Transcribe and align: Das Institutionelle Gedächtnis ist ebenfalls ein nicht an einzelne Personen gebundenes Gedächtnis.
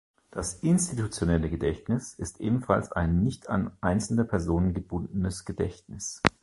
Das 0.31 0.55
Institutionelle 0.63 1.47
Gedächtnis 1.47 2.15
ist 2.15 2.41
ebenfalls 2.41 2.91
ein 2.91 3.21
nicht 3.21 3.49
an 3.49 3.71
einzelne 3.81 4.25
Personen 4.25 4.73
gebundenes 4.73 5.45
Gedächtnis. 5.45 6.23